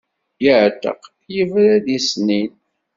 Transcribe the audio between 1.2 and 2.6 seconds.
yebra-d i ṣṣnin.